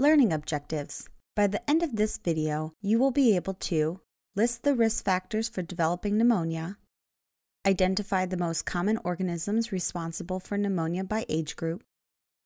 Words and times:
Learning 0.00 0.32
objectives. 0.32 1.08
By 1.34 1.48
the 1.48 1.68
end 1.68 1.82
of 1.82 1.96
this 1.96 2.18
video, 2.18 2.72
you 2.80 3.00
will 3.00 3.10
be 3.10 3.34
able 3.34 3.54
to 3.54 4.00
list 4.36 4.62
the 4.62 4.76
risk 4.76 5.04
factors 5.04 5.48
for 5.48 5.60
developing 5.60 6.16
pneumonia, 6.16 6.78
identify 7.66 8.24
the 8.24 8.36
most 8.36 8.64
common 8.64 9.00
organisms 9.02 9.72
responsible 9.72 10.38
for 10.38 10.56
pneumonia 10.56 11.02
by 11.02 11.26
age 11.28 11.56
group, 11.56 11.82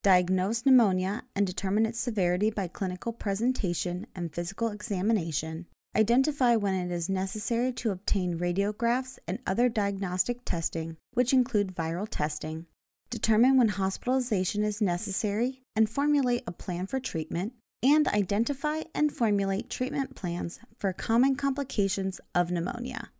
diagnose 0.02 0.64
pneumonia 0.64 1.24
and 1.36 1.46
determine 1.46 1.84
its 1.84 2.00
severity 2.00 2.50
by 2.50 2.68
clinical 2.68 3.12
presentation 3.12 4.06
and 4.14 4.34
physical 4.34 4.70
examination, 4.70 5.66
identify 5.94 6.56
when 6.56 6.72
it 6.72 6.90
is 6.90 7.10
necessary 7.10 7.70
to 7.70 7.90
obtain 7.90 8.38
radiographs 8.38 9.18
and 9.28 9.38
other 9.46 9.68
diagnostic 9.68 10.42
testing, 10.46 10.96
which 11.12 11.34
include 11.34 11.76
viral 11.76 12.08
testing, 12.10 12.64
determine 13.10 13.58
when 13.58 13.68
hospitalization 13.68 14.64
is 14.64 14.80
necessary 14.80 15.61
and 15.74 15.88
formulate 15.88 16.42
a 16.46 16.52
plan 16.52 16.86
for 16.86 17.00
treatment, 17.00 17.52
and 17.82 18.06
identify 18.08 18.82
and 18.94 19.12
formulate 19.12 19.68
treatment 19.68 20.14
plans 20.14 20.60
for 20.78 20.92
common 20.92 21.34
complications 21.34 22.20
of 22.34 22.50
pneumonia. 22.50 23.10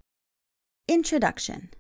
Introduction 0.89 1.71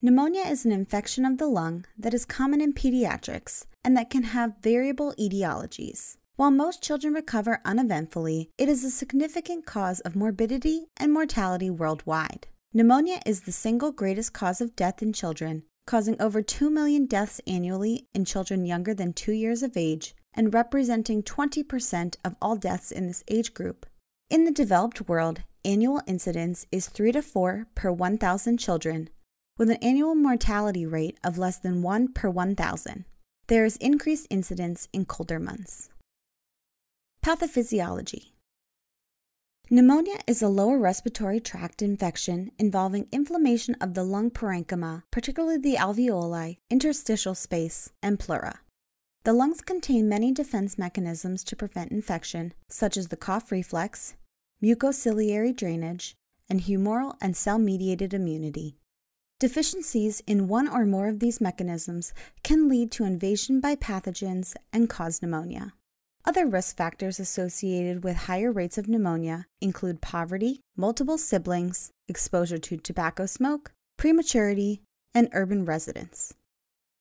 Pneumonia 0.00 0.42
is 0.42 0.64
an 0.64 0.72
infection 0.72 1.24
of 1.24 1.38
the 1.38 1.48
lung 1.48 1.84
that 1.98 2.14
is 2.14 2.24
common 2.24 2.60
in 2.60 2.72
pediatrics 2.72 3.66
and 3.84 3.96
that 3.96 4.10
can 4.10 4.22
have 4.22 4.62
variable 4.62 5.12
etiologies. 5.18 6.16
While 6.36 6.52
most 6.52 6.82
children 6.82 7.14
recover 7.14 7.60
uneventfully, 7.64 8.50
it 8.56 8.68
is 8.68 8.84
a 8.84 8.90
significant 8.90 9.66
cause 9.66 9.98
of 10.00 10.14
morbidity 10.14 10.86
and 10.96 11.12
mortality 11.12 11.68
worldwide. 11.68 12.46
Pneumonia 12.72 13.20
is 13.26 13.40
the 13.40 13.50
single 13.50 13.90
greatest 13.90 14.32
cause 14.32 14.60
of 14.60 14.76
death 14.76 15.02
in 15.02 15.12
children 15.12 15.64
causing 15.88 16.20
over 16.20 16.42
2 16.42 16.68
million 16.68 17.06
deaths 17.06 17.40
annually 17.46 18.06
in 18.12 18.22
children 18.22 18.66
younger 18.66 18.92
than 18.92 19.10
2 19.10 19.32
years 19.32 19.62
of 19.62 19.74
age 19.74 20.14
and 20.34 20.52
representing 20.52 21.22
20% 21.22 22.16
of 22.22 22.36
all 22.42 22.56
deaths 22.56 22.92
in 22.92 23.06
this 23.06 23.24
age 23.28 23.54
group. 23.54 23.86
In 24.28 24.44
the 24.44 24.50
developed 24.50 25.08
world, 25.08 25.40
annual 25.64 26.02
incidence 26.06 26.66
is 26.70 26.90
3 26.90 27.12
to 27.12 27.22
4 27.22 27.68
per 27.74 27.90
1,000 27.90 28.58
children, 28.58 29.08
with 29.56 29.70
an 29.70 29.78
annual 29.80 30.14
mortality 30.14 30.84
rate 30.84 31.18
of 31.24 31.38
less 31.38 31.56
than 31.56 31.80
1 31.80 32.12
per 32.12 32.28
1,000. 32.28 33.06
There 33.46 33.64
is 33.64 33.78
increased 33.78 34.26
incidence 34.28 34.88
in 34.92 35.06
colder 35.06 35.40
months. 35.40 35.88
Pathophysiology 37.24 38.32
Pneumonia 39.70 40.16
is 40.26 40.40
a 40.40 40.48
lower 40.48 40.78
respiratory 40.78 41.40
tract 41.40 41.82
infection 41.82 42.50
involving 42.58 43.06
inflammation 43.12 43.74
of 43.82 43.92
the 43.92 44.02
lung 44.02 44.30
parenchyma, 44.30 45.02
particularly 45.10 45.58
the 45.58 45.74
alveoli, 45.74 46.56
interstitial 46.70 47.34
space, 47.34 47.90
and 48.02 48.18
pleura. 48.18 48.60
The 49.24 49.34
lungs 49.34 49.60
contain 49.60 50.08
many 50.08 50.32
defense 50.32 50.78
mechanisms 50.78 51.44
to 51.44 51.54
prevent 51.54 51.92
infection, 51.92 52.54
such 52.70 52.96
as 52.96 53.08
the 53.08 53.16
cough 53.18 53.52
reflex, 53.52 54.14
mucociliary 54.64 55.54
drainage, 55.54 56.14
and 56.48 56.62
humoral 56.62 57.18
and 57.20 57.36
cell 57.36 57.58
mediated 57.58 58.14
immunity. 58.14 58.78
Deficiencies 59.38 60.22
in 60.26 60.48
one 60.48 60.66
or 60.66 60.86
more 60.86 61.08
of 61.08 61.20
these 61.20 61.42
mechanisms 61.42 62.14
can 62.42 62.70
lead 62.70 62.90
to 62.92 63.04
invasion 63.04 63.60
by 63.60 63.76
pathogens 63.76 64.54
and 64.72 64.88
cause 64.88 65.20
pneumonia. 65.20 65.74
Other 66.24 66.46
risk 66.46 66.76
factors 66.76 67.18
associated 67.18 68.04
with 68.04 68.16
higher 68.16 68.52
rates 68.52 68.76
of 68.78 68.88
pneumonia 68.88 69.46
include 69.60 70.00
poverty, 70.00 70.60
multiple 70.76 71.18
siblings, 71.18 71.90
exposure 72.06 72.58
to 72.58 72.76
tobacco 72.76 73.26
smoke, 73.26 73.72
prematurity, 73.96 74.82
and 75.14 75.28
urban 75.32 75.64
residence. 75.64 76.34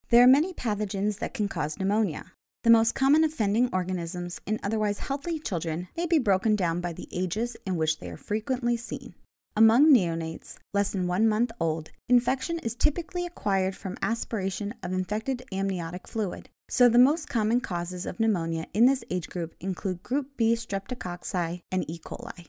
There 0.10 0.24
are 0.24 0.28
many 0.28 0.54
pathogens 0.54 1.20
that 1.20 1.34
can 1.34 1.50
cause 1.50 1.78
pneumonia. 1.78 2.34
The 2.64 2.70
most 2.70 2.96
common 2.96 3.24
offending 3.24 3.70
organisms 3.72 4.42
in 4.46 4.60
otherwise 4.64 5.00
healthy 5.00 5.40
children 5.40 5.90
may 5.96 6.06
be 6.06 6.20
broken 6.20 6.56
down 6.56 6.82
by 6.82 6.94
the 6.94 7.08
ages 7.12 7.58
in 7.66 7.76
which 7.76 8.00
they 8.00 8.10
are 8.10 8.18
frequently 8.18 8.78
seen. 8.78 9.14
Among 9.56 9.94
neonates, 9.94 10.58
less 10.74 10.92
than 10.92 11.08
one 11.08 11.28
month 11.28 11.52
old, 11.60 11.92
infection 12.08 12.60
is 12.60 12.76
typically 12.76 13.26
acquired 13.26 13.76
from 13.76 13.98
aspiration 14.02 14.74
of 14.84 14.94
infected 14.94 15.44
amniotic 15.52 16.08
fluid. 16.08 16.50
So, 16.70 16.90
the 16.90 17.00
most 17.00 17.30
common 17.30 17.62
causes 17.62 18.06
of 18.06 18.20
pneumonia 18.20 18.68
in 18.74 18.86
this 18.86 19.06
age 19.10 19.30
group 19.30 19.56
include 19.62 20.04
group 20.04 20.36
B 20.36 20.54
streptococci 20.54 21.62
and 21.72 21.90
E. 21.90 21.98
coli. 21.98 22.48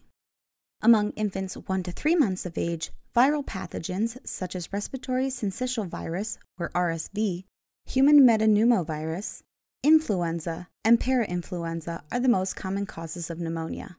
Among 0.83 1.13
infants 1.13 1.57
1 1.57 1.85
to 1.85 1.93
3 1.93 2.17
months 2.17 2.45
of 2.45 2.59
age, 2.59 2.91
viral 3.15 3.47
pathogens 3.47 4.19
such 4.27 4.57
as 4.57 4.73
respiratory 4.73 5.29
syncytial 5.29 5.87
virus, 5.87 6.37
or 6.59 6.71
RSV, 6.71 7.45
human 7.85 8.21
metapneumovirus, 8.27 9.43
influenza, 9.85 10.67
and 10.85 10.99
parainfluenza 10.99 12.03
are 12.11 12.21
the 12.21 12.29
most 12.29 12.57
common 12.57 12.87
causes 12.87 13.31
of 13.31 13.39
pneumonia. 13.39 13.99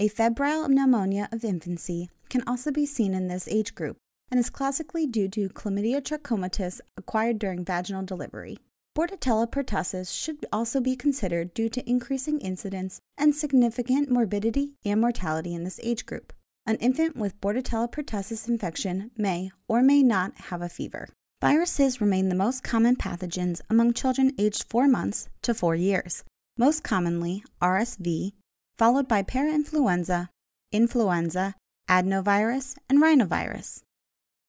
Afebrile 0.00 0.70
pneumonia 0.70 1.28
of 1.30 1.44
infancy 1.44 2.08
can 2.30 2.42
also 2.46 2.72
be 2.72 2.86
seen 2.86 3.12
in 3.12 3.28
this 3.28 3.46
age 3.48 3.74
group 3.74 3.98
and 4.30 4.40
is 4.40 4.48
classically 4.48 5.06
due 5.06 5.28
to 5.28 5.50
chlamydia 5.50 6.00
trachomatis 6.00 6.80
acquired 6.96 7.38
during 7.38 7.62
vaginal 7.62 8.02
delivery. 8.02 8.58
Bordetella 8.96 9.50
pertussis 9.50 10.12
should 10.12 10.46
also 10.52 10.80
be 10.80 10.94
considered 10.94 11.52
due 11.52 11.68
to 11.68 11.90
increasing 11.90 12.38
incidence 12.40 13.00
and 13.18 13.34
significant 13.34 14.08
morbidity 14.08 14.74
and 14.84 15.00
mortality 15.00 15.52
in 15.52 15.64
this 15.64 15.80
age 15.82 16.06
group. 16.06 16.32
An 16.64 16.76
infant 16.76 17.16
with 17.16 17.40
Bordetella 17.40 17.90
pertussis 17.90 18.48
infection 18.48 19.10
may 19.16 19.50
or 19.66 19.82
may 19.82 20.00
not 20.00 20.36
have 20.48 20.62
a 20.62 20.68
fever. 20.68 21.08
Viruses 21.40 22.00
remain 22.00 22.28
the 22.28 22.36
most 22.36 22.62
common 22.62 22.94
pathogens 22.94 23.60
among 23.68 23.94
children 23.94 24.32
aged 24.38 24.64
4 24.70 24.86
months 24.86 25.28
to 25.42 25.54
4 25.54 25.74
years, 25.74 26.22
most 26.56 26.84
commonly 26.84 27.42
RSV, 27.60 28.34
followed 28.78 29.08
by 29.08 29.24
parainfluenza, 29.24 30.28
influenza, 30.70 31.56
adenovirus, 31.90 32.76
and 32.88 33.02
rhinovirus. 33.02 33.82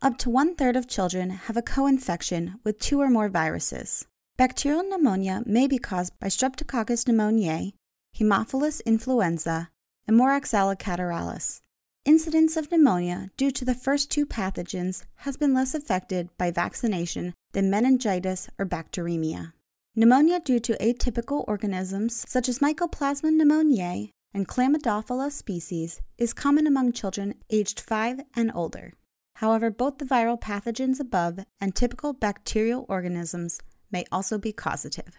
Up 0.03 0.19
to 0.19 0.29
one 0.29 0.55
third 0.55 0.75
of 0.75 0.87
children 0.87 1.31
have 1.31 1.57
a 1.57 1.63
co 1.63 1.87
infection 1.87 2.59
with 2.63 2.77
two 2.77 3.01
or 3.01 3.09
more 3.09 3.27
viruses. 3.27 4.05
Bacterial 4.37 4.83
pneumonia 4.83 5.43
may 5.45 5.65
be 5.65 5.77
caused 5.77 6.19
by 6.19 6.27
Streptococcus 6.27 7.05
pneumoniae, 7.05 7.71
Haemophilus 8.19 8.81
influenza, 8.85 9.69
and 10.05 10.19
Moraxella 10.19 10.77
catarrhalis. 10.77 11.61
Incidence 12.03 12.57
of 12.57 12.69
pneumonia 12.69 13.29
due 13.37 13.49
to 13.49 13.63
the 13.63 13.73
first 13.73 14.11
two 14.11 14.25
pathogens 14.25 15.05
has 15.19 15.37
been 15.37 15.53
less 15.53 15.73
affected 15.73 16.27
by 16.37 16.51
vaccination 16.51 17.33
than 17.53 17.69
meningitis 17.69 18.49
or 18.59 18.65
bacteremia. 18.65 19.53
Pneumonia 19.95 20.41
due 20.41 20.59
to 20.59 20.77
atypical 20.79 21.45
organisms 21.47 22.25
such 22.27 22.49
as 22.49 22.59
Mycoplasma 22.59 23.31
pneumoniae 23.31 24.09
and 24.33 24.49
Chlamydophila 24.49 25.31
species 25.31 26.01
is 26.17 26.33
common 26.33 26.67
among 26.67 26.91
children 26.91 27.35
aged 27.49 27.79
5 27.79 28.19
and 28.35 28.51
older. 28.53 28.91
However, 29.35 29.69
both 29.69 29.97
the 29.97 30.05
viral 30.05 30.39
pathogens 30.39 30.99
above 30.99 31.39
and 31.61 31.73
typical 31.73 32.11
bacterial 32.11 32.85
organisms 32.89 33.61
may 33.95 34.03
also 34.11 34.37
be 34.37 34.51
causative. 34.51 35.13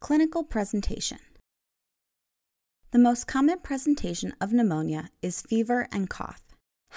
Clinical 0.00 0.42
presentation 0.42 1.20
The 2.90 2.98
most 2.98 3.28
common 3.28 3.60
presentation 3.60 4.34
of 4.40 4.52
pneumonia 4.52 5.10
is 5.28 5.46
fever 5.50 5.86
and 5.92 6.10
cough. 6.10 6.42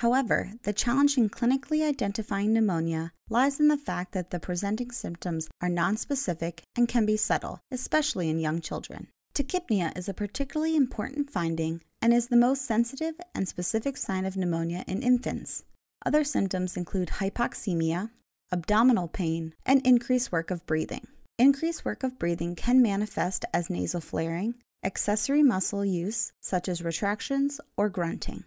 However, 0.02 0.40
the 0.64 0.74
challenge 0.74 1.16
in 1.16 1.30
clinically 1.30 1.88
identifying 1.88 2.54
pneumonia 2.54 3.12
lies 3.30 3.60
in 3.60 3.68
the 3.68 3.78
fact 3.90 4.14
that 4.14 4.32
the 4.32 4.40
presenting 4.40 4.90
symptoms 4.90 5.48
are 5.62 5.70
nonspecific 5.70 6.62
and 6.76 6.88
can 6.88 7.06
be 7.06 7.18
subtle, 7.18 7.60
especially 7.70 8.28
in 8.32 8.40
young 8.40 8.62
children. 8.62 9.10
Tachypnea 9.36 9.96
is 9.96 10.10
a 10.10 10.22
particularly 10.24 10.76
important 10.76 11.30
finding 11.30 11.82
and 12.02 12.12
is 12.12 12.30
the 12.30 12.46
most 12.48 12.66
sensitive 12.66 13.16
and 13.36 13.48
specific 13.48 13.96
sign 13.96 14.26
of 14.26 14.36
pneumonia 14.36 14.84
in 14.88 15.04
infants. 15.04 15.66
Other 16.04 16.24
symptoms 16.24 16.76
include 16.76 17.20
hypoxemia, 17.20 18.10
abdominal 18.52 19.08
pain, 19.08 19.54
and 19.66 19.86
increased 19.86 20.32
work 20.32 20.52
of 20.52 20.66
breathing. 20.66 21.08
Increased 21.38 21.84
work 21.84 22.04
of 22.04 22.18
breathing 22.18 22.56
can 22.56 22.82
manifest 22.82 23.46
as 23.54 23.70
nasal 23.70 24.02
flaring, 24.02 24.56
accessory 24.84 25.44
muscle 25.44 25.84
use, 25.84 26.32
such 26.42 26.70
as 26.70 26.84
retractions 26.84 27.60
or 27.76 27.90
grunting. 27.90 28.46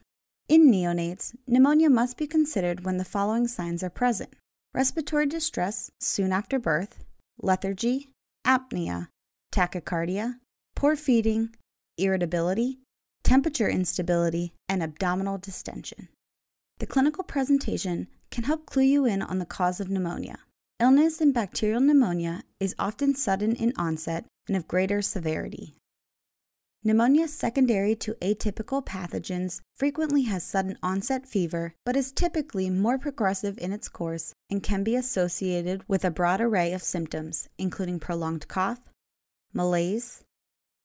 In 0.49 0.71
neonates, 0.71 1.35
pneumonia 1.47 1.91
must 1.91 2.17
be 2.17 2.27
considered 2.27 2.85
when 2.85 2.97
the 2.97 3.05
following 3.05 3.47
signs 3.47 3.83
are 3.83 3.91
present 3.91 4.35
respiratory 4.75 5.27
distress 5.27 5.91
soon 6.01 6.33
after 6.33 6.59
birth, 6.59 7.05
lethargy, 7.43 8.09
apnea, 8.47 9.09
tachycardia, 9.53 10.37
poor 10.77 10.95
feeding, 10.95 11.51
irritability, 11.97 12.79
temperature 13.23 13.69
instability, 13.69 14.55
and 14.69 14.83
abdominal 14.83 15.37
distension. 15.37 16.09
The 16.79 16.87
clinical 16.87 17.25
presentation 17.25 18.07
can 18.31 18.45
help 18.45 18.67
clue 18.67 18.83
you 18.83 19.05
in 19.05 19.23
on 19.23 19.39
the 19.39 19.47
cause 19.47 19.81
of 19.81 19.91
pneumonia. 19.91 20.39
Illness 20.81 21.21
in 21.21 21.33
bacterial 21.33 21.81
pneumonia 21.81 22.43
is 22.61 22.75
often 22.79 23.15
sudden 23.15 23.57
in 23.57 23.73
onset 23.77 24.27
and 24.47 24.57
of 24.57 24.69
greater 24.69 25.03
severity. 25.03 25.75
Pneumonia 26.85 27.27
secondary 27.27 27.97
to 27.97 28.15
atypical 28.23 28.85
pathogens 28.85 29.61
frequently 29.75 30.23
has 30.23 30.45
sudden 30.45 30.79
onset 30.81 31.27
fever, 31.27 31.75
but 31.85 31.97
is 31.97 32.13
typically 32.13 32.71
more 32.71 32.97
progressive 32.97 33.59
in 33.59 33.73
its 33.73 33.89
course 33.89 34.33
and 34.49 34.63
can 34.63 34.85
be 34.85 34.95
associated 34.95 35.83
with 35.89 36.05
a 36.05 36.11
broad 36.11 36.41
array 36.41 36.73
of 36.73 36.83
symptoms, 36.83 37.49
including 37.59 37.99
prolonged 37.99 38.47
cough, 38.47 38.79
malaise, 39.53 40.23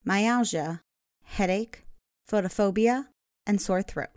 myalgia, 0.03 0.81
headache, 1.23 1.83
photophobia, 2.29 3.05
and 3.45 3.61
sore 3.61 3.83
throat. 3.83 4.09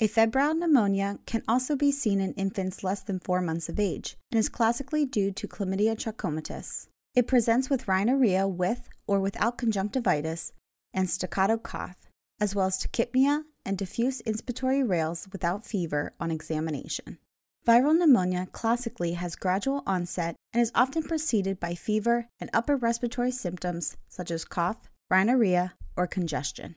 Afebrile 0.00 0.56
pneumonia 0.56 1.18
can 1.26 1.42
also 1.48 1.74
be 1.74 1.90
seen 1.90 2.20
in 2.20 2.32
infants 2.34 2.84
less 2.84 3.00
than 3.00 3.18
four 3.18 3.40
months 3.40 3.68
of 3.68 3.80
age 3.80 4.16
and 4.30 4.38
is 4.38 4.48
classically 4.48 5.04
due 5.04 5.32
to 5.32 5.48
Chlamydia 5.48 5.96
trachomatis. 5.96 6.86
It 7.16 7.26
presents 7.26 7.68
with 7.68 7.88
rhinorrhea 7.88 8.46
with 8.46 8.88
or 9.08 9.18
without 9.18 9.58
conjunctivitis 9.58 10.52
and 10.94 11.10
staccato 11.10 11.56
cough, 11.56 12.06
as 12.40 12.54
well 12.54 12.66
as 12.66 12.78
tachypnea 12.78 13.42
and 13.66 13.76
diffuse 13.76 14.22
inspiratory 14.22 14.88
rales 14.88 15.26
without 15.32 15.66
fever 15.66 16.14
on 16.20 16.30
examination. 16.30 17.18
Viral 17.66 17.98
pneumonia 17.98 18.46
classically 18.52 19.14
has 19.14 19.34
gradual 19.34 19.82
onset 19.84 20.36
and 20.52 20.62
is 20.62 20.70
often 20.76 21.02
preceded 21.02 21.58
by 21.58 21.74
fever 21.74 22.28
and 22.38 22.50
upper 22.52 22.76
respiratory 22.76 23.32
symptoms 23.32 23.96
such 24.08 24.30
as 24.30 24.44
cough, 24.44 24.88
rhinorrhea, 25.10 25.74
or 25.96 26.06
congestion. 26.06 26.76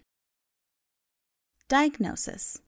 Diagnosis 1.69 2.59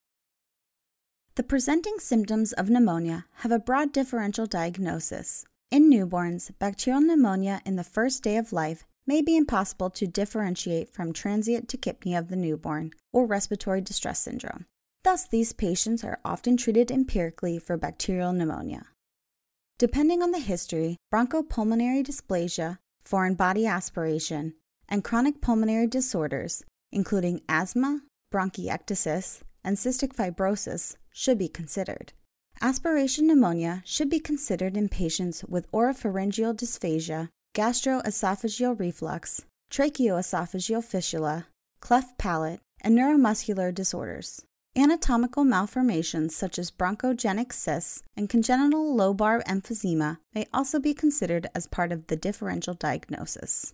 the 1.36 1.44
presenting 1.44 1.98
symptoms 1.98 2.54
of 2.54 2.70
pneumonia 2.70 3.26
have 3.38 3.52
a 3.52 3.58
broad 3.58 3.92
differential 3.92 4.46
diagnosis. 4.46 5.46
In 5.72 5.90
newborns, 5.90 6.52
bacterial 6.60 7.02
pneumonia 7.02 7.60
in 7.66 7.76
the 7.76 7.84
first 7.84 8.22
day 8.22 8.38
of 8.38 8.54
life 8.54 8.86
may 9.08 9.20
be 9.20 9.36
impossible 9.36 9.90
to 9.90 10.06
differentiate 10.06 10.92
from 10.92 11.12
transient 11.12 11.68
tachypnea 11.68 12.20
of 12.20 12.28
the 12.28 12.36
newborn 12.36 12.92
or 13.12 13.26
respiratory 13.26 13.82
distress 13.82 14.20
syndrome. 14.20 14.68
Thus, 15.04 15.28
these 15.28 15.54
patients 15.54 16.04
are 16.04 16.20
often 16.24 16.56
treated 16.56 16.92
empirically 16.92 17.58
for 17.58 17.78
bacterial 17.78 18.32
pneumonia. 18.32 18.86
Depending 19.80 20.22
on 20.22 20.30
the 20.30 20.40
history, 20.40 20.98
bronchopulmonary 21.12 22.06
dysplasia, 22.06 22.78
foreign 23.04 23.34
body 23.34 23.66
aspiration, 23.66 24.54
and 24.88 25.04
chronic 25.04 25.42
pulmonary 25.42 25.88
disorders, 25.88 26.64
including 26.92 27.42
asthma, 27.50 28.02
bronchiectasis, 28.32 29.42
and 29.64 29.78
cystic 29.78 30.16
fibrosis, 30.16 30.96
should 31.14 31.38
be 31.38 31.48
considered. 31.48 32.12
Aspiration 32.62 33.28
pneumonia 33.28 33.82
should 33.86 34.10
be 34.10 34.20
considered 34.20 34.76
in 34.76 34.90
patients 34.90 35.44
with 35.46 35.72
oropharyngeal 35.72 36.56
dysphagia, 36.56 37.30
gastroesophageal 37.56 38.78
reflux, 38.80 39.42
tracheoesophageal 39.72 40.84
fistula, 40.84 41.48
cleft 41.80 42.18
palate, 42.18 42.60
and 42.82 42.98
neuromuscular 42.98 43.74
disorders. 43.74 44.44
Anatomical 44.76 45.44
malformations 45.44 46.36
such 46.36 46.58
as 46.58 46.72
bronchogenic 46.72 47.54
cysts 47.54 48.02
and 48.18 48.28
congenital 48.28 48.96
lobar 48.96 49.44
emphysema 49.44 50.18
may 50.34 50.48
also 50.52 50.80
be 50.80 50.94
considered 50.94 51.48
as 51.54 51.68
part 51.68 51.92
of 51.92 52.08
the 52.08 52.16
differential 52.16 52.74
diagnosis. 52.74 53.74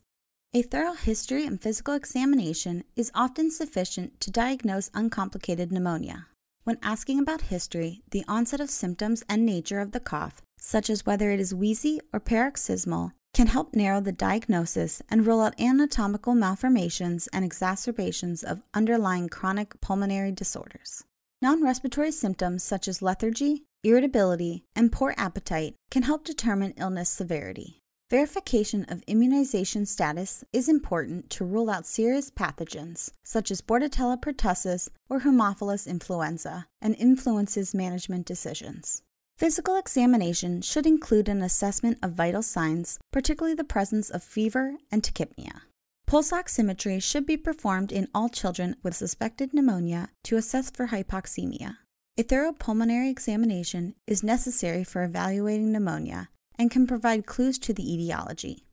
A 0.53 0.63
thorough 0.63 0.93
history 0.93 1.45
and 1.45 1.61
physical 1.61 1.93
examination 1.93 2.83
is 2.95 3.11
often 3.13 3.51
sufficient 3.51 4.19
to 4.19 4.31
diagnose 4.31 4.89
uncomplicated 4.95 5.71
pneumonia. 5.71 6.28
When 6.69 6.77
asking 6.83 7.17
about 7.17 7.49
history, 7.49 8.03
the 8.11 8.23
onset 8.27 8.59
of 8.59 8.69
symptoms 8.69 9.23
and 9.27 9.43
nature 9.43 9.79
of 9.79 9.91
the 9.91 9.99
cough, 9.99 10.43
such 10.59 10.87
as 10.91 11.03
whether 11.03 11.31
it 11.31 11.39
is 11.39 11.51
wheezy 11.51 11.99
or 12.13 12.19
paroxysmal, 12.19 13.13
can 13.33 13.47
help 13.47 13.73
narrow 13.73 13.99
the 14.01 14.11
diagnosis 14.11 15.01
and 15.09 15.25
rule 15.25 15.41
out 15.41 15.59
anatomical 15.59 16.35
malformations 16.35 17.27
and 17.33 17.43
exacerbations 17.43 18.43
of 18.43 18.61
underlying 18.75 19.29
chronic 19.29 19.81
pulmonary 19.81 20.31
disorders. 20.31 21.03
Non 21.41 21.63
respiratory 21.63 22.11
symptoms 22.11 22.61
such 22.61 22.87
as 22.87 23.01
lethargy, 23.01 23.63
irritability, 23.83 24.63
and 24.75 24.91
poor 24.91 25.15
appetite 25.17 25.73
can 25.89 26.03
help 26.03 26.23
determine 26.23 26.75
illness 26.77 27.09
severity. 27.09 27.78
Verification 28.09 28.87
of 28.89 29.03
immunization 29.05 29.85
status 29.85 30.43
is 30.51 30.67
important 30.67 31.29
to 31.29 31.45
rule 31.45 31.69
out 31.69 31.85
serious 31.85 32.31
pathogens 32.31 33.11
such 33.23 33.51
as 33.51 33.61
Bordetella 33.61 34.19
pertussis 34.19 34.89
or 35.11 35.19
Haemophilus 35.19 35.85
influenza 35.85 36.65
and 36.81 36.95
influences 36.95 37.75
management 37.75 38.25
decisions. 38.25 39.03
Physical 39.37 39.75
examination 39.75 40.63
should 40.63 40.87
include 40.87 41.29
an 41.29 41.43
assessment 41.43 41.99
of 42.01 42.13
vital 42.13 42.41
signs, 42.41 42.97
particularly 43.11 43.53
the 43.53 43.63
presence 43.63 44.09
of 44.09 44.23
fever 44.23 44.77
and 44.91 45.03
tachypnea. 45.03 45.61
Pulse 46.07 46.31
oximetry 46.31 46.99
should 46.99 47.27
be 47.27 47.37
performed 47.37 47.91
in 47.91 48.07
all 48.15 48.27
children 48.27 48.75
with 48.81 48.95
suspected 48.95 49.53
pneumonia 49.53 50.09
to 50.23 50.35
assess 50.35 50.71
for 50.71 50.87
hypoxemia. 50.87 51.77
A 52.17 52.23
thorough 52.23 52.53
pulmonary 52.53 53.11
examination 53.11 53.93
is 54.07 54.23
necessary 54.23 54.83
for 54.83 55.03
evaluating 55.03 55.71
pneumonia 55.71 56.29
and 56.59 56.69
can 56.69 56.85
provide 56.85 57.25
clues 57.25 57.57
to 57.57 57.73
the 57.73 57.93
etiology. 57.93 58.65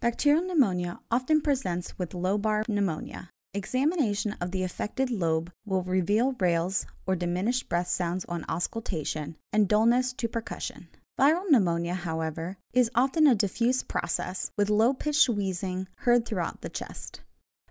Bacterial 0.00 0.42
pneumonia 0.42 0.98
often 1.10 1.40
presents 1.40 1.98
with 1.98 2.10
lobar 2.10 2.64
pneumonia. 2.68 3.30
Examination 3.54 4.34
of 4.40 4.50
the 4.50 4.62
affected 4.62 5.10
lobe 5.10 5.52
will 5.64 5.82
reveal 5.82 6.34
rales 6.40 6.86
or 7.06 7.14
diminished 7.14 7.68
breath 7.68 7.88
sounds 7.88 8.24
on 8.26 8.44
auscultation 8.48 9.36
and 9.52 9.68
dullness 9.68 10.12
to 10.12 10.28
percussion. 10.28 10.88
Viral 11.18 11.48
pneumonia, 11.48 11.94
however, 11.94 12.58
is 12.74 12.90
often 12.94 13.26
a 13.26 13.34
diffuse 13.34 13.82
process 13.82 14.50
with 14.58 14.68
low 14.68 14.92
pitched 14.92 15.30
wheezing 15.30 15.88
heard 16.00 16.26
throughout 16.26 16.60
the 16.60 16.68
chest. 16.68 17.22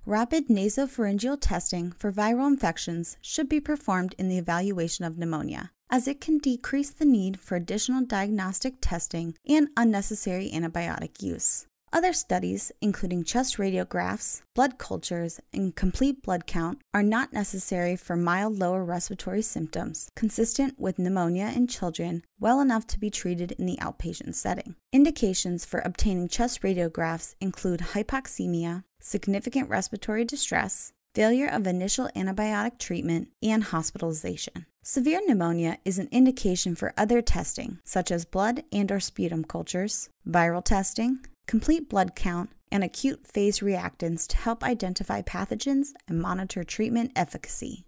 Rapid 0.08 0.48
nasopharyngeal 0.48 1.38
testing 1.42 1.92
for 1.92 2.12
viral 2.12 2.48
infections 2.48 3.18
should 3.22 3.48
be 3.48 3.60
performed 3.60 4.16
in 4.18 4.30
the 4.30 4.38
evaluation 4.40 5.06
of 5.06 5.18
pneumonia, 5.18 5.72
as 5.90 6.08
it 6.08 6.22
can 6.22 6.38
decrease 6.38 6.92
the 6.92 7.06
need 7.06 7.40
for 7.40 7.56
additional 7.56 8.04
diagnostic 8.06 8.76
testing 8.82 9.36
and 9.48 9.70
unnecessary 9.78 10.50
antibiotic 10.54 11.22
use. 11.22 11.68
Other 11.96 12.12
studies, 12.12 12.74
including 12.82 13.24
chest 13.24 13.56
radiographs, 13.56 14.42
blood 14.54 14.78
cultures, 14.78 15.40
and 15.54 15.74
complete 15.74 16.22
blood 16.22 16.46
count, 16.46 16.82
are 16.94 17.02
not 17.02 17.32
necessary 17.32 17.96
for 17.96 18.18
mild 18.18 18.60
lower 18.60 18.84
respiratory 18.84 19.42
symptoms 19.42 20.10
consistent 20.14 20.78
with 20.78 21.00
pneumonia 21.00 21.54
in 21.56 21.68
children 21.68 22.24
well 22.38 22.60
enough 22.60 22.86
to 22.88 23.00
be 23.00 23.10
treated 23.10 23.54
in 23.54 23.66
the 23.66 23.78
outpatient 23.78 24.36
setting. 24.36 24.76
Indications 24.92 25.64
for 25.64 25.80
obtaining 25.86 26.28
chest 26.28 26.64
radiographs 26.64 27.36
include 27.40 27.80
hypoxemia, 27.80 28.84
significant 29.00 29.70
respiratory 29.70 30.26
distress, 30.26 30.92
failure 31.14 31.48
of 31.48 31.66
initial 31.66 32.10
antibiotic 32.14 32.78
treatment, 32.78 33.30
and 33.42 33.64
hospitalization. 33.64 34.66
Severe 34.88 35.20
pneumonia 35.26 35.80
is 35.84 35.98
an 35.98 36.08
indication 36.12 36.76
for 36.76 36.94
other 36.96 37.20
testing, 37.20 37.80
such 37.84 38.12
as 38.12 38.24
blood 38.24 38.62
and 38.72 38.92
or 38.92 39.00
sputum 39.00 39.44
cultures, 39.44 40.10
viral 40.30 40.64
testing, 40.64 41.26
complete 41.48 41.90
blood 41.90 42.16
count, 42.16 42.52
and 42.72 42.84
acute 42.84 43.26
phase 43.26 43.62
reactants 43.62 44.28
to 44.28 44.38
help 44.38 44.64
identify 44.64 45.24
pathogens 45.24 45.94
and 46.08 46.22
monitor 46.22 46.64
treatment 46.64 47.12
efficacy. 47.16 47.84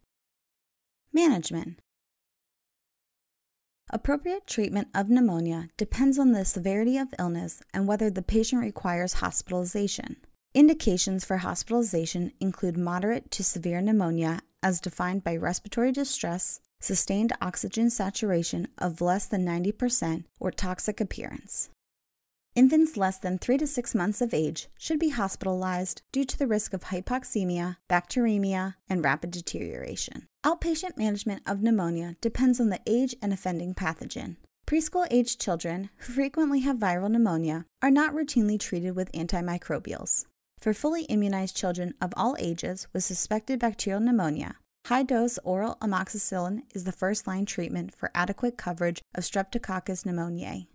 Management 1.13 1.77
Appropriate 3.91 4.47
treatment 4.47 4.87
of 4.95 5.07
pneumonia 5.07 5.69
depends 5.77 6.17
on 6.17 6.31
the 6.31 6.45
severity 6.45 6.97
of 6.97 7.13
illness 7.19 7.61
and 7.75 7.87
whether 7.87 8.09
the 8.09 8.23
patient 8.23 8.63
requires 8.63 9.13
hospitalization. 9.13 10.15
Indications 10.55 11.23
for 11.23 11.37
hospitalization 11.37 12.31
include 12.39 12.75
moderate 12.75 13.29
to 13.29 13.43
severe 13.43 13.81
pneumonia 13.81 14.39
as 14.63 14.81
defined 14.81 15.23
by 15.23 15.35
respiratory 15.35 15.91
distress, 15.91 16.59
sustained 16.79 17.33
oxygen 17.41 17.89
saturation 17.89 18.67
of 18.77 19.01
less 19.01 19.25
than 19.25 19.45
90%, 19.45 20.25
or 20.39 20.51
toxic 20.51 21.01
appearance. 21.01 21.69
Infants 22.55 22.97
less 22.97 23.19
than 23.19 23.37
3 23.37 23.59
to 23.59 23.67
6 23.67 23.93
months 23.93 24.19
of 24.19 24.33
age 24.33 24.67
should 24.79 24.99
be 24.99 25.09
hospitalized 25.09 26.01
due 26.11 26.25
to 26.25 26.39
the 26.39 26.47
risk 26.47 26.73
of 26.73 26.85
hypoxemia, 26.85 27.77
bacteremia, 27.87 28.75
and 28.89 29.03
rapid 29.03 29.29
deterioration. 29.29 30.25
Outpatient 30.43 30.97
management 30.97 31.43
of 31.45 31.61
pneumonia 31.61 32.15
depends 32.19 32.59
on 32.59 32.69
the 32.69 32.79
age 32.87 33.15
and 33.21 33.31
offending 33.31 33.75
pathogen. 33.75 34.37
Preschool 34.65 35.07
aged 35.11 35.39
children 35.39 35.91
who 35.97 36.13
frequently 36.13 36.61
have 36.61 36.77
viral 36.77 37.11
pneumonia 37.11 37.65
are 37.81 37.91
not 37.91 38.13
routinely 38.13 38.59
treated 38.59 38.95
with 38.95 39.11
antimicrobials. 39.11 40.25
For 40.59 40.73
fully 40.73 41.03
immunized 41.03 41.55
children 41.55 41.93
of 42.01 42.11
all 42.17 42.35
ages 42.39 42.87
with 42.91 43.03
suspected 43.03 43.59
bacterial 43.59 44.01
pneumonia, 44.01 44.55
high 44.87 45.03
dose 45.03 45.37
oral 45.43 45.75
amoxicillin 45.81 46.61
is 46.73 46.85
the 46.85 46.93
first 46.93 47.27
line 47.27 47.45
treatment 47.45 47.93
for 47.93 48.09
adequate 48.15 48.57
coverage 48.57 49.01
of 49.13 49.23
Streptococcus 49.25 50.05
pneumoniae. 50.05 50.67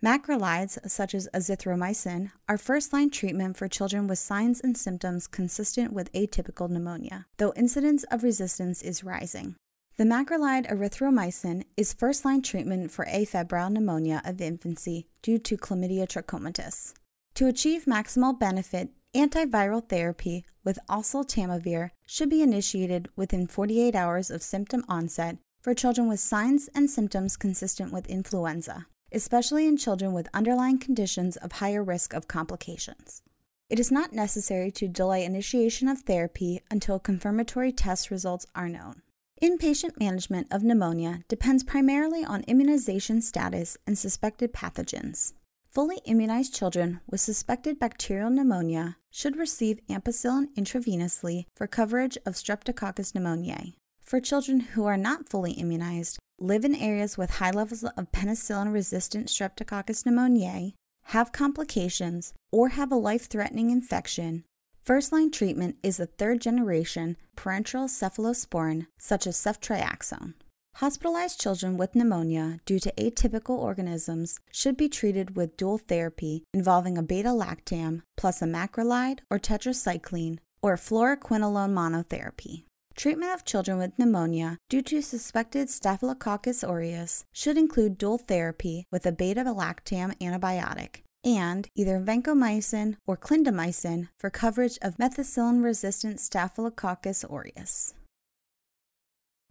Macrolides, 0.00 0.78
such 0.88 1.12
as 1.12 1.28
azithromycin, 1.34 2.30
are 2.48 2.56
first 2.56 2.92
line 2.92 3.10
treatment 3.10 3.56
for 3.56 3.66
children 3.66 4.06
with 4.06 4.20
signs 4.20 4.60
and 4.60 4.76
symptoms 4.76 5.26
consistent 5.26 5.92
with 5.92 6.12
atypical 6.12 6.70
pneumonia, 6.70 7.26
though 7.38 7.52
incidence 7.56 8.04
of 8.12 8.22
resistance 8.22 8.80
is 8.80 9.02
rising. 9.02 9.56
The 9.96 10.04
macrolide 10.04 10.70
erythromycin 10.72 11.64
is 11.76 11.92
first 11.92 12.24
line 12.24 12.42
treatment 12.42 12.92
for 12.92 13.06
afebrile 13.06 13.72
pneumonia 13.72 14.22
of 14.24 14.40
infancy 14.40 15.08
due 15.20 15.38
to 15.40 15.56
chlamydia 15.56 16.06
trachomatis. 16.06 16.94
To 17.34 17.48
achieve 17.48 17.86
maximal 17.86 18.38
benefit, 18.38 18.90
antiviral 19.14 19.88
therapy 19.88 20.44
with 20.64 20.78
oseltamivir 20.88 21.90
should 22.06 22.30
be 22.30 22.42
initiated 22.42 23.08
within 23.16 23.46
48 23.46 23.94
hours 23.94 24.30
of 24.30 24.42
symptom 24.42 24.84
onset 24.88 25.38
for 25.60 25.74
children 25.74 26.08
with 26.08 26.20
signs 26.20 26.68
and 26.74 26.90
symptoms 26.90 27.36
consistent 27.36 27.92
with 27.92 28.06
influenza 28.06 28.86
especially 29.12 29.66
in 29.66 29.76
children 29.76 30.12
with 30.12 30.28
underlying 30.34 30.78
conditions 30.78 31.36
of 31.36 31.52
higher 31.52 31.82
risk 31.82 32.12
of 32.12 32.28
complications. 32.28 33.22
It 33.70 33.78
is 33.78 33.90
not 33.90 34.12
necessary 34.12 34.70
to 34.72 34.88
delay 34.88 35.24
initiation 35.24 35.88
of 35.88 36.00
therapy 36.00 36.62
until 36.70 36.98
confirmatory 36.98 37.72
test 37.72 38.10
results 38.10 38.46
are 38.54 38.68
known. 38.68 39.02
Inpatient 39.42 40.00
management 40.00 40.48
of 40.50 40.64
pneumonia 40.64 41.20
depends 41.28 41.62
primarily 41.62 42.24
on 42.24 42.42
immunization 42.42 43.20
status 43.20 43.76
and 43.86 43.96
suspected 43.96 44.52
pathogens. 44.52 45.32
Fully 45.78 46.00
immunized 46.06 46.52
children 46.52 46.98
with 47.08 47.20
suspected 47.20 47.78
bacterial 47.78 48.30
pneumonia 48.30 48.96
should 49.12 49.36
receive 49.36 49.78
ampicillin 49.88 50.48
intravenously 50.56 51.44
for 51.54 51.68
coverage 51.68 52.18
of 52.26 52.34
Streptococcus 52.34 53.12
pneumoniae. 53.12 53.74
For 54.00 54.18
children 54.18 54.58
who 54.58 54.86
are 54.86 54.96
not 54.96 55.28
fully 55.28 55.52
immunized, 55.52 56.18
live 56.40 56.64
in 56.64 56.74
areas 56.74 57.16
with 57.16 57.38
high 57.38 57.52
levels 57.52 57.84
of 57.84 58.10
penicillin 58.10 58.72
resistant 58.72 59.28
Streptococcus 59.28 60.02
pneumoniae, 60.02 60.72
have 61.14 61.30
complications, 61.30 62.34
or 62.50 62.70
have 62.70 62.90
a 62.90 62.96
life 62.96 63.28
threatening 63.28 63.70
infection, 63.70 64.42
first 64.82 65.12
line 65.12 65.30
treatment 65.30 65.76
is 65.84 66.00
a 66.00 66.06
third 66.06 66.40
generation 66.40 67.16
parenteral 67.36 67.86
cephalosporin 67.86 68.88
such 68.98 69.28
as 69.28 69.36
ceftriaxone. 69.36 70.34
Hospitalized 70.78 71.40
children 71.40 71.76
with 71.76 71.96
pneumonia 71.96 72.60
due 72.64 72.78
to 72.78 72.92
atypical 72.92 73.58
organisms 73.58 74.38
should 74.52 74.76
be 74.76 74.88
treated 74.88 75.34
with 75.34 75.56
dual 75.56 75.76
therapy 75.76 76.44
involving 76.54 76.96
a 76.96 77.02
beta 77.02 77.30
lactam 77.30 78.02
plus 78.16 78.40
a 78.42 78.44
macrolide 78.44 79.18
or 79.28 79.40
tetracycline 79.40 80.38
or 80.62 80.76
fluoroquinolone 80.76 81.74
monotherapy. 81.74 82.62
Treatment 82.94 83.32
of 83.34 83.44
children 83.44 83.78
with 83.78 83.98
pneumonia 83.98 84.56
due 84.68 84.80
to 84.82 85.02
suspected 85.02 85.68
Staphylococcus 85.68 86.62
aureus 86.62 87.24
should 87.32 87.58
include 87.58 87.98
dual 87.98 88.18
therapy 88.18 88.86
with 88.92 89.04
a 89.04 89.10
beta 89.10 89.42
lactam 89.42 90.16
antibiotic 90.20 91.02
and 91.24 91.66
either 91.74 91.98
vancomycin 91.98 92.94
or 93.04 93.16
clindamycin 93.16 94.06
for 94.16 94.30
coverage 94.30 94.78
of 94.80 94.96
methicillin 94.96 95.60
resistant 95.60 96.20
Staphylococcus 96.20 97.24
aureus. 97.24 97.94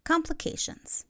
Complications 0.06 1.04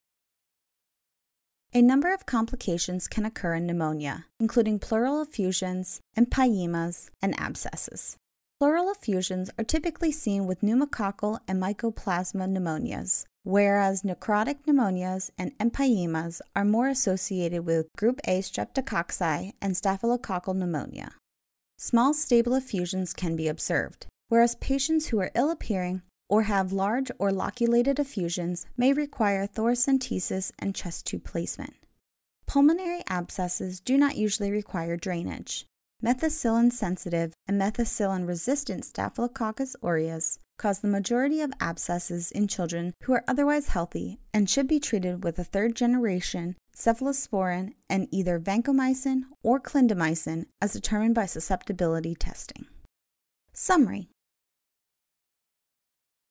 a 1.74 1.82
number 1.82 2.12
of 2.12 2.24
complications 2.24 3.06
can 3.06 3.26
occur 3.26 3.54
in 3.54 3.66
pneumonia, 3.66 4.24
including 4.40 4.78
pleural 4.78 5.20
effusions, 5.20 6.00
empyemas, 6.16 7.10
and 7.20 7.38
abscesses. 7.38 8.16
Pleural 8.58 8.90
effusions 8.90 9.50
are 9.58 9.64
typically 9.64 10.10
seen 10.10 10.46
with 10.46 10.62
pneumococcal 10.62 11.38
and 11.46 11.62
mycoplasma 11.62 12.48
pneumonias, 12.48 13.24
whereas 13.44 14.02
necrotic 14.02 14.64
pneumonias 14.66 15.30
and 15.38 15.56
empyemas 15.58 16.40
are 16.56 16.64
more 16.64 16.88
associated 16.88 17.66
with 17.66 17.86
group 17.96 18.18
A 18.26 18.40
streptococci 18.40 19.52
and 19.60 19.74
staphylococcal 19.74 20.56
pneumonia. 20.56 21.12
Small 21.76 22.14
stable 22.14 22.54
effusions 22.54 23.12
can 23.12 23.36
be 23.36 23.46
observed, 23.46 24.06
whereas 24.28 24.56
patients 24.56 25.08
who 25.08 25.20
are 25.20 25.30
ill 25.34 25.50
appearing 25.50 26.02
or 26.28 26.42
have 26.42 26.72
large 26.72 27.10
or 27.18 27.32
loculated 27.32 27.98
effusions 27.98 28.66
may 28.76 28.92
require 28.92 29.46
thoracentesis 29.46 30.52
and 30.58 30.74
chest 30.74 31.06
tube 31.06 31.24
placement. 31.24 31.74
Pulmonary 32.46 33.02
abscesses 33.08 33.80
do 33.80 33.98
not 33.98 34.16
usually 34.16 34.50
require 34.50 34.96
drainage. 34.96 35.66
Methicillin 36.02 36.72
sensitive 36.72 37.34
and 37.46 37.60
methicillin 37.60 38.26
resistant 38.26 38.84
Staphylococcus 38.84 39.74
aureus 39.82 40.38
cause 40.58 40.80
the 40.80 40.88
majority 40.88 41.40
of 41.40 41.52
abscesses 41.60 42.30
in 42.30 42.48
children 42.48 42.94
who 43.02 43.12
are 43.12 43.24
otherwise 43.26 43.68
healthy 43.68 44.18
and 44.32 44.48
should 44.48 44.66
be 44.66 44.80
treated 44.80 45.24
with 45.24 45.38
a 45.38 45.44
third 45.44 45.74
generation 45.74 46.56
cephalosporin 46.74 47.72
and 47.90 48.06
either 48.12 48.38
vancomycin 48.38 49.22
or 49.42 49.58
clindamycin 49.58 50.46
as 50.60 50.72
determined 50.72 51.14
by 51.14 51.26
susceptibility 51.26 52.14
testing. 52.14 52.66
Summary 53.52 54.08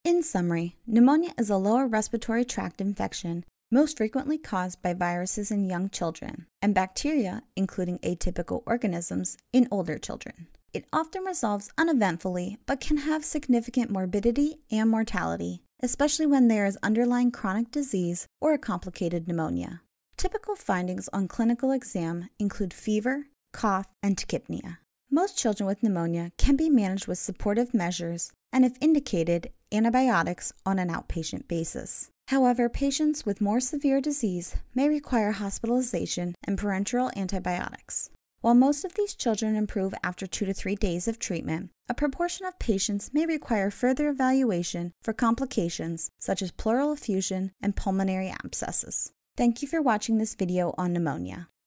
In 0.07 0.23
summary, 0.23 0.77
pneumonia 0.87 1.33
is 1.37 1.49
a 1.49 1.57
lower 1.57 1.85
respiratory 1.85 2.45
tract 2.45 2.79
infection 2.79 3.43
most 3.69 3.97
frequently 3.97 4.37
caused 4.37 4.81
by 4.81 4.93
viruses 4.93 5.51
in 5.51 5.69
young 5.69 5.89
children, 5.89 6.45
and 6.61 6.73
bacteria, 6.73 7.43
including 7.57 7.99
atypical 7.99 8.63
organisms, 8.65 9.35
in 9.51 9.67
older 9.69 9.97
children. 9.97 10.47
It 10.71 10.85
often 10.93 11.25
resolves 11.25 11.69
uneventfully, 11.77 12.57
but 12.65 12.79
can 12.79 12.99
have 12.99 13.25
significant 13.25 13.91
morbidity 13.91 14.59
and 14.71 14.89
mortality, 14.89 15.61
especially 15.83 16.25
when 16.25 16.47
there 16.47 16.65
is 16.65 16.77
underlying 16.81 17.29
chronic 17.29 17.69
disease 17.69 18.27
or 18.39 18.53
a 18.53 18.57
complicated 18.57 19.27
pneumonia. 19.27 19.81
Typical 20.15 20.55
findings 20.55 21.09
on 21.11 21.27
clinical 21.27 21.73
exam 21.73 22.29
include 22.39 22.73
fever, 22.73 23.25
cough, 23.51 23.89
and 24.01 24.15
tachypnea. 24.15 24.77
Most 25.11 25.37
children 25.37 25.67
with 25.67 25.83
pneumonia 25.83 26.31
can 26.37 26.55
be 26.55 26.69
managed 26.69 27.07
with 27.07 27.17
supportive 27.17 27.73
measures 27.73 28.31
and, 28.53 28.63
if 28.63 28.77
indicated, 28.79 29.51
antibiotics 29.71 30.53
on 30.65 30.79
an 30.79 30.89
outpatient 30.89 31.47
basis. 31.47 32.09
However, 32.27 32.67
patients 32.67 33.25
with 33.25 33.41
more 33.41 33.59
severe 33.59 34.01
disease 34.01 34.55
may 34.75 34.89
require 34.89 35.31
hospitalization 35.31 36.35
and 36.43 36.57
parenteral 36.57 37.15
antibiotics. 37.15 38.09
While 38.41 38.53
most 38.53 38.85
of 38.85 38.93
these 38.93 39.15
children 39.15 39.55
improve 39.55 39.93
after 40.03 40.27
two 40.27 40.45
to 40.45 40.53
three 40.53 40.75
days 40.75 41.07
of 41.07 41.19
treatment, 41.19 41.71
a 41.89 41.93
proportion 41.93 42.45
of 42.45 42.59
patients 42.59 43.13
may 43.13 43.25
require 43.25 43.71
further 43.71 44.09
evaluation 44.09 44.93
for 45.01 45.13
complications 45.13 46.11
such 46.19 46.41
as 46.41 46.51
pleural 46.51 46.93
effusion 46.93 47.51
and 47.61 47.75
pulmonary 47.75 48.29
abscesses. 48.29 49.11
Thank 49.35 49.61
you 49.61 49.67
for 49.67 49.81
watching 49.81 50.17
this 50.17 50.35
video 50.35 50.75
on 50.77 50.93
pneumonia. 50.93 51.49